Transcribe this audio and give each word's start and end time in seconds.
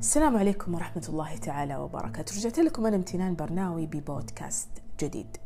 السلام 0.00 0.36
عليكم 0.36 0.74
ورحمة 0.74 1.06
الله 1.08 1.36
تعالى 1.36 1.76
وبركاته. 1.76 2.36
رجعت 2.36 2.58
لكم 2.58 2.86
أنا 2.86 2.96
امتنان 2.96 3.34
برناوي 3.34 3.86
ببودكاست 3.86 4.68
جديد. 5.00 5.36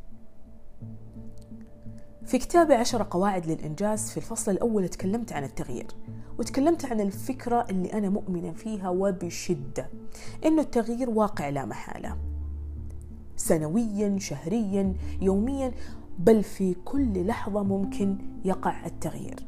في 2.27 2.39
كتابي 2.39 2.75
عشر 2.75 3.03
قواعد 3.11 3.47
للإنجاز 3.47 4.11
في 4.11 4.17
الفصل 4.17 4.51
الأول 4.51 4.89
تكلمت 4.89 5.33
عن 5.33 5.45
التغيير 5.45 5.87
وتكلمت 6.39 6.85
عن 6.85 7.01
الفكرة 7.01 7.67
اللي 7.71 7.93
أنا 7.93 8.09
مؤمنة 8.09 8.53
فيها 8.53 8.89
وبشدة 8.89 9.91
إنه 10.45 10.63
التغيير 10.63 11.11
واقع 11.11 11.49
لا 11.49 11.65
محالة. 11.65 12.17
سنويا 13.37 14.19
شهريا 14.19 14.95
يوميا 15.21 15.73
بل 16.19 16.43
في 16.43 16.75
كل 16.85 17.27
لحظة 17.27 17.63
ممكن 17.63 18.19
يقع 18.45 18.87
التغيير. 18.87 19.47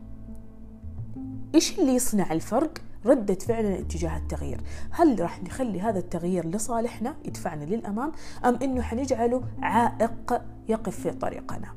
إيش 1.54 1.78
اللي 1.78 1.94
يصنع 1.94 2.32
الفرق؟ 2.32 2.85
ردة 3.06 3.34
فعلنا 3.34 3.78
اتجاه 3.78 4.16
التغيير. 4.16 4.60
هل 4.90 5.20
راح 5.20 5.42
نخلي 5.42 5.80
هذا 5.80 5.98
التغيير 5.98 6.46
لصالحنا؟ 6.46 7.14
يدفعنا 7.24 7.64
للأمام 7.64 8.12
أم 8.44 8.54
أنه 8.54 8.82
حنجعله 8.82 9.42
عائق 9.62 10.42
يقف 10.68 11.00
في 11.00 11.10
طريقنا؟ 11.10 11.68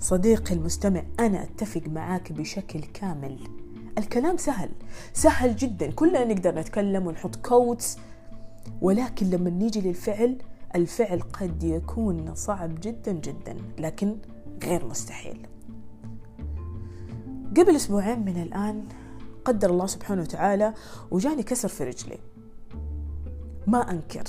صديقي 0.00 0.54
المستمع 0.54 1.02
أنا 1.20 1.42
أتفق 1.42 1.82
معاك 1.86 2.32
بشكل 2.32 2.80
كامل. 2.80 3.38
الكلام 3.98 4.36
سهل 4.36 4.70
سهل 5.12 5.56
جدا. 5.56 5.90
كلنا 5.90 6.24
نقدر 6.24 6.54
نتكلم 6.54 7.06
ونحط 7.06 7.36
كوتس 7.36 7.98
ولكن 8.80 9.30
لما 9.30 9.50
نيجي 9.50 9.80
للفعل 9.80 10.38
الفعل 10.74 11.20
قد 11.20 11.62
يكون 11.62 12.34
صعب 12.34 12.80
جدا 12.80 13.12
جدا 13.12 13.56
لكن 13.78 14.16
غير 14.62 14.86
مستحيل. 14.86 15.46
قبل 17.56 17.76
أسبوعين 17.76 18.24
من 18.24 18.42
الآن 18.42 18.84
قدر 19.44 19.70
الله 19.70 19.86
سبحانه 19.86 20.22
وتعالى 20.22 20.74
وجاني 21.10 21.42
كسر 21.42 21.68
في 21.68 21.84
رجلي. 21.84 22.18
ما 23.66 23.90
أنكر. 23.90 24.24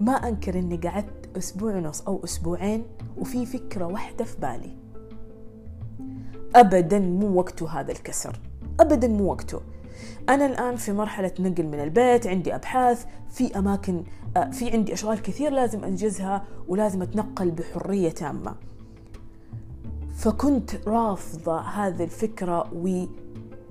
ما 0.00 0.12
أنكر 0.12 0.58
إني 0.58 0.76
قعدت 0.76 1.36
أسبوع 1.36 1.76
ونص 1.76 2.00
أو 2.00 2.24
أسبوعين 2.24 2.84
وفي 3.18 3.46
فكرة 3.46 3.84
واحدة 3.84 4.24
في 4.24 4.36
بالي. 4.40 4.76
أبدا 6.54 6.98
مو 6.98 7.38
وقته 7.38 7.80
هذا 7.80 7.92
الكسر. 7.92 8.40
أبدا 8.80 9.08
مو 9.08 9.30
وقته. 9.30 9.60
أنا 10.28 10.46
الآن 10.46 10.76
في 10.76 10.92
مرحلة 10.92 11.32
نقل 11.40 11.66
من 11.66 11.80
البيت 11.80 12.26
عندي 12.26 12.54
أبحاث 12.54 13.06
في 13.30 13.58
أماكن 13.58 14.04
في 14.52 14.70
عندي 14.70 14.92
أشغال 14.92 15.22
كثير 15.22 15.52
لازم 15.52 15.84
أنجزها 15.84 16.44
ولازم 16.68 17.02
أتنقل 17.02 17.50
بحرية 17.50 18.10
تامة. 18.10 18.54
فكنت 20.18 20.88
رافضة 20.88 21.60
هذه 21.60 22.04
الفكرة 22.04 22.70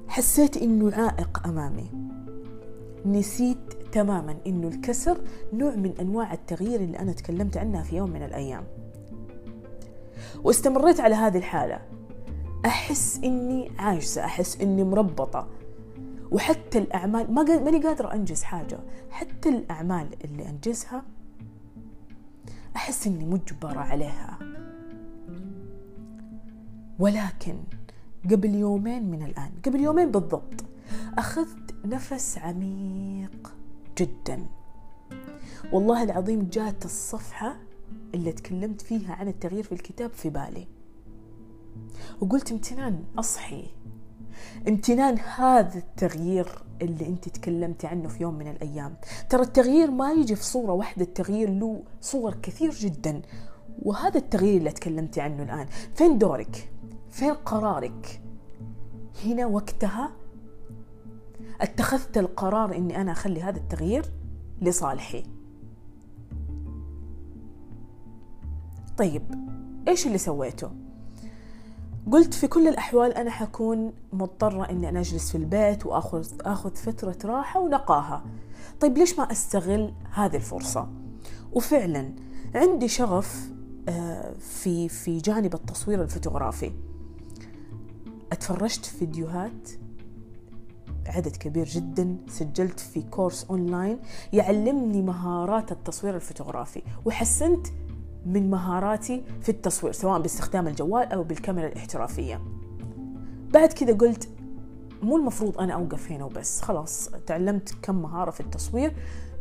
وحسيت 0.08 0.58
إنه 0.58 0.96
عائق 0.96 1.48
أمامي. 1.48 1.92
نسيت 3.06 3.74
تماما 3.92 4.38
إنه 4.48 4.68
الكسر 4.68 5.18
نوع 5.54 5.76
من 5.76 5.94
أنواع 6.02 6.34
التغيير 6.34 6.80
اللي 6.80 7.00
أنا 7.00 7.12
تكلمت 7.12 7.58
عنها 7.58 7.84
في 7.84 7.98
يوم 7.98 8.10
من 8.10 8.24
الأيام. 8.24 8.64
واستمريت 10.44 11.00
على 11.00 11.16
هذه 11.16 11.38
الحالة. 11.38 11.80
أحس 12.66 13.20
إني 13.24 13.72
عاجزة 13.80 14.26
أحس 14.26 14.62
إني 14.62 14.84
مربطة. 14.84 15.48
وحتى 16.32 16.78
الأعمال 16.78 17.34
ما 17.34 17.44
ماني 17.44 17.84
قادرة 17.84 18.14
أنجز 18.14 18.44
حاجة. 18.44 18.80
حتى 19.10 19.50
الأعمال 19.50 20.08
اللي 20.26 20.50
أنجزها 20.50 21.04
أحس 22.76 23.08
إني 23.08 23.26
مجبرة 23.26 23.80
عليها. 23.80 24.40
ولكن 27.00 27.56
قبل 28.32 28.56
يومين 28.56 29.12
من 29.12 29.24
الآن 29.24 29.52
قبل 29.66 29.80
يومين 29.80 30.12
بالضبط 30.12 30.66
أخذت 31.18 31.76
نفس 31.86 32.38
عميق 32.38 33.54
جدا. 33.98 34.46
والله 35.74 36.04
العظيم 36.04 36.50
جات 36.54 36.86
الصفحة 36.86 37.58
اللي 38.16 38.32
تكلمت 38.32 38.82
فيها 38.82 39.14
عن 39.14 39.28
التغيير 39.28 39.64
في 39.64 39.72
الكتاب 39.72 40.10
في 40.10 40.30
بالي. 40.30 40.68
وقلت 42.22 42.52
امتنان 42.52 43.04
أصحي. 43.20 43.66
امتنان 44.68 45.20
هذا 45.20 45.78
التغيير 45.78 46.64
اللي 46.82 47.08
أنت 47.08 47.30
تكلمتي 47.30 47.88
عنه 47.88 48.08
في 48.08 48.24
يوم 48.24 48.34
من 48.34 48.48
الأيام. 48.48 48.96
ترى 49.30 49.42
التغيير 49.42 49.92
ما 49.92 50.12
يجي 50.12 50.36
في 50.36 50.44
صورة 50.44 50.72
واحدة 50.72 51.04
التغيير 51.04 51.50
له 51.50 51.84
صور 52.02 52.34
كثير 52.34 52.72
جدا. 52.72 53.22
وهذا 53.82 54.18
التغيير 54.18 54.58
اللي 54.58 54.72
تكلمتي 54.72 55.22
عنه 55.22 55.44
الآن 55.44 55.68
فين 55.96 56.18
دورك؟ 56.18 56.70
فين 57.10 57.34
قرارك؟ 57.34 58.22
هنا 59.26 59.46
وقتها؟ 59.46 60.12
اتخذت 61.62 62.18
القرار 62.18 62.76
إني 62.76 63.02
أنا 63.02 63.12
أخلي 63.12 63.42
هذا 63.42 63.58
التغيير 63.58 64.06
لصالحي. 64.62 65.24
طيب 68.98 69.24
إيش 69.88 70.08
اللي 70.08 70.18
سويته؟ 70.18 70.72
قلت 72.12 72.34
في 72.34 72.48
كل 72.48 72.68
الأحوال 72.68 73.14
أنا 73.14 73.30
حكون 73.30 73.94
مضطرة 74.14 74.70
إني 74.70 74.90
أنا 74.90 75.00
أجلس 75.00 75.32
في 75.32 75.38
البيت 75.38 75.86
وآخذ 75.86 76.28
آخذ 76.42 76.76
فترة 76.76 77.18
راحة 77.26 77.60
ونقاهة. 77.60 78.24
طيب 78.80 78.98
ليش 78.98 79.20
ما 79.20 79.32
أستغل 79.32 79.94
هذه 80.12 80.36
الفرصة؟ 80.36 80.90
وفعلا 81.54 82.14
عندي 82.56 82.88
شغف 82.88 83.52
في 84.40 84.90
في 84.90 85.18
جانب 85.18 85.54
التصوير 85.54 86.02
الفوتوغرافي. 86.02 86.72
اتفرجت 88.38 88.86
في 88.86 88.98
فيديوهات 88.98 89.70
عدد 91.06 91.36
كبير 91.36 91.66
جدا 91.66 92.18
سجلت 92.28 92.80
في 92.80 93.02
course 93.02 93.46
online 93.50 94.00
يعلمني 94.34 95.02
مهارات 95.02 95.72
التصوير 95.72 96.16
الفوتوغرافي 96.16 96.82
وحسنت 97.06 97.68
من 98.26 98.50
مهاراتي 98.50 99.24
في 99.42 99.50
التصوير 99.50 99.94
سواء 99.94 100.22
باستخدام 100.22 100.68
الجوال 100.68 101.12
أو 101.12 101.24
بالكاميرا 101.24 101.68
الاحترافية. 101.68 102.42
بعد 103.54 103.74
كذا 103.74 103.94
قلت 103.94 104.30
مو 105.04 105.18
المفروض 105.18 105.58
أنا 105.58 105.74
أوقف 105.74 106.12
هنا 106.12 106.26
وبس 106.26 106.62
خلاص 106.62 107.10
تعلمت 107.28 107.76
كم 107.82 108.02
مهارة 108.02 108.32
في 108.32 108.40
التصوير 108.40 108.96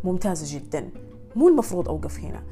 ممتازة 0.05 0.59
جدا 0.59 0.91
مو 1.37 1.49
المفروض 1.49 1.89
أوقف 1.89 2.21
هنا. 2.21 2.43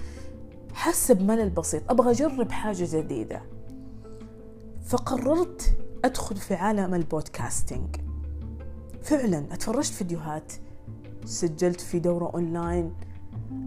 حاسه 0.75 1.15
بملل 1.15 1.51
بسيط 1.51 1.91
أبغى 1.91 2.11
أجرب 2.11 2.51
حاجة 2.51 2.87
جديدة. 2.97 3.43
فقررت 4.87 5.77
أدخل 6.05 6.37
في 6.37 6.55
عالم 6.55 6.95
البودكاستنج 6.95 7.97
فعلا 9.03 9.45
أتفرجت 9.53 9.93
فيديوهات 9.93 10.53
سجلت 11.25 11.81
في 11.81 11.99
دورة 11.99 12.31
أونلاين 12.35 12.93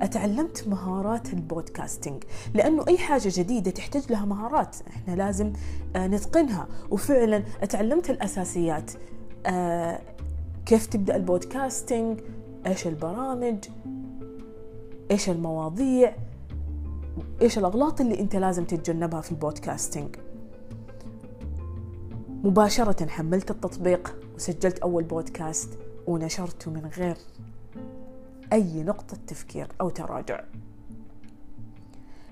أتعلمت 0.01 0.67
مهارات 0.67 1.33
البودكاستنج 1.33 2.23
لأنه 2.53 2.85
أي 2.87 2.97
حاجة 2.97 3.29
جديدة 3.33 3.71
تحتاج 3.71 4.11
لها 4.11 4.25
مهارات 4.25 4.75
إحنا 4.87 5.15
لازم 5.15 5.53
نتقنها. 5.95 6.67
وفعلا 6.91 7.43
أتعلمت 7.61 8.09
الأساسيات 8.09 8.91
كيف 10.65 10.85
تبدأ 10.85 11.15
البودكاستنج 11.15 12.19
إيش 12.67 12.87
البرامج 12.87 13.57
إيش 15.11 15.29
المواضيع 15.29 16.15
إيش 17.41 17.57
الأغلاط 17.57 18.01
اللي 18.01 18.19
أنت 18.19 18.35
لازم 18.35 18.65
تتجنبها 18.65 19.21
في 19.21 19.31
البودكاستنج 19.31 20.15
مباشرة 22.47 23.06
حملت 23.06 23.52
التطبيق 23.52 24.16
وسجلت 24.35 24.80
أول 24.80 25.03
بودكاست 25.03 25.80
ونشرته 26.08 26.72
من 26.72 26.85
غير 26.85 27.18
أي 28.53 28.84
نقطة 28.84 29.18
تفكير 29.28 29.68
أو 29.81 29.90
تراجع. 29.90 30.44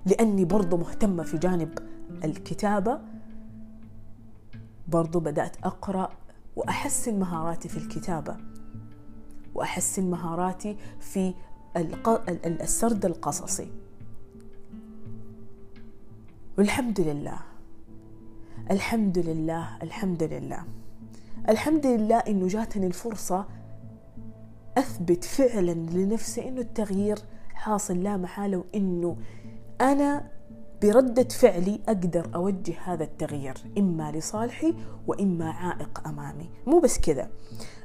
لأني 0.05 0.45
برضو 0.45 0.77
مهتمة 0.77 1.23
في 1.23 1.37
جانب 1.37 1.79
الكتابة 2.23 2.99
برضو 4.87 5.19
بدأت 5.19 5.57
أقرأ 5.63 6.09
وأحسن 6.55 7.19
مهاراتي 7.19 7.69
في 7.69 7.77
الكتابة 7.77 8.37
وأحسن 9.55 10.09
مهاراتي 10.09 10.77
في 10.99 11.33
السرد 12.61 13.05
القصصي. 13.05 13.71
والحمد 16.57 17.01
لله 17.01 17.54
الحمد 18.71 19.17
لله 19.17 19.67
الحمد 19.83 20.23
لله 20.23 20.63
الحمد 21.49 21.85
لله 21.85 22.17
إنه 22.17 22.47
جاتني 22.47 22.87
الفرصة 22.87 23.45
أثبت 24.77 25.23
فعلا 25.23 25.71
لنفسي 25.71 26.47
إنه 26.47 26.61
التغيير 26.61 27.17
حاصل 27.53 28.03
لا 28.03 28.17
محالة 28.17 28.57
وإنه 28.57 29.17
أنا 29.81 30.29
بردة 30.81 31.23
فعلي 31.23 31.79
أقدر 31.87 32.29
أوجه 32.35 32.73
هذا 32.83 33.03
التغيير 33.03 33.53
إما 33.77 34.11
لصالحي 34.11 34.73
وإما 35.07 35.51
عائق 35.51 36.07
أمامي. 36.07 36.49
مو 36.67 36.79
بس 36.79 36.99
كذا. 36.99 37.29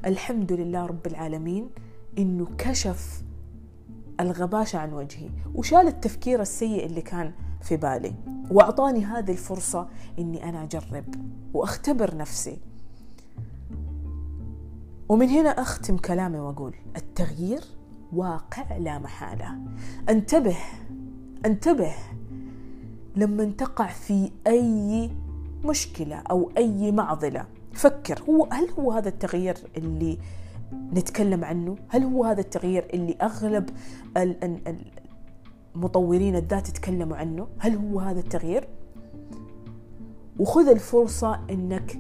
الحمد 0.06 0.52
لله 0.52 0.86
رب 0.86 1.06
العالمين 1.06 1.70
إنه 2.18 2.46
كشف 2.58 3.22
الغباشة 4.20 4.78
عن 4.78 4.92
وجهي 4.92 5.30
وشال 5.54 5.86
التفكير 5.86 6.40
السيء 6.40 6.86
اللي 6.86 7.02
كان 7.02 7.32
في 7.62 7.76
بالي. 7.76 8.14
وأعطاني 8.50 9.04
هذه 9.04 9.30
الفرصة 9.30 9.88
إني 10.18 10.48
أنا 10.48 10.62
أجرب 10.62 11.04
وأختبر 11.54 12.16
نفسي. 12.16 12.58
ومن 15.08 15.28
هنا 15.28 15.48
أختم 15.50 15.96
كلامي 15.96 16.38
وأقول 16.38 16.74
التغيير 16.96 17.64
واقع 18.12 18.76
لا 18.76 18.98
محالة. 18.98 19.58
انتبه 20.08 20.56
انتبه 21.46 21.94
لما 23.16 23.44
تقع 23.44 23.86
في 23.86 24.30
أي 24.46 25.10
مشكلة 25.64 26.16
أو 26.16 26.50
أي 26.56 26.92
معضلة. 26.92 27.46
فكر 27.72 28.22
هو 28.28 28.48
هل 28.52 28.70
هو 28.78 28.92
هذا 28.92 29.08
التغيير 29.08 29.56
اللي 29.76 30.18
نتكلم 30.72 31.44
عنه؟ 31.44 31.76
هل 31.88 32.02
هو 32.02 32.24
هذا 32.24 32.40
التغيير 32.40 32.86
اللي 32.94 33.16
أغلب 33.22 33.70
المطورين 35.74 36.36
الذات 36.36 36.68
يتكلموا 36.68 37.16
عنه. 37.16 37.48
هل 37.58 37.76
هو 37.76 38.00
هذا 38.00 38.20
التغيير؟ 38.20 38.68
وخذ 40.38 40.68
الفرصة 40.68 41.40
أنك 41.50 41.98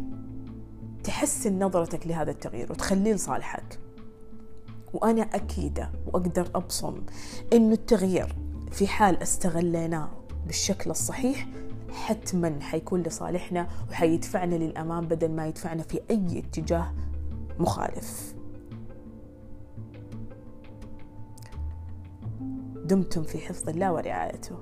تحسن 1.04 1.58
نظرتك 1.64 2.06
لهذا 2.06 2.30
التغيير 2.30 2.72
وتخليه 2.72 3.12
لصالحك. 3.12 3.78
وأنا 4.94 5.22
أكيدة 5.22 5.90
وأقدر 6.06 6.48
أبصم 6.54 7.02
أنه 7.52 7.72
التغيير 7.72 8.36
في 8.70 8.86
حال 8.86 9.22
استغليناه 9.22 10.08
بالشكل 10.46 10.90
الصحيح 10.90 11.48
حتما 11.92 12.60
حيكون 12.60 13.02
لصالحنا 13.02 13.68
وحيدفعنا 13.90 14.54
للأمام 14.54 15.06
بدل 15.06 15.30
ما 15.30 15.46
يدفعنا 15.46 15.82
في 15.82 16.00
أي 16.10 16.38
اتجاه 16.38 16.92
مخالف. 17.58 18.34
دمتم 22.90 23.22
في 23.22 23.38
حفظ 23.38 23.68
الله 23.68 23.92
ورعايته. 23.92 24.56